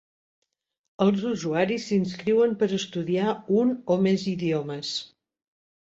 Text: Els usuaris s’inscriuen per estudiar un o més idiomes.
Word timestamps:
Els 1.05 1.25
usuaris 1.31 1.85
s’inscriuen 1.91 2.57
per 2.63 2.71
estudiar 2.79 3.35
un 3.61 3.77
o 3.97 3.99
més 4.07 4.29
idiomes. 4.37 4.91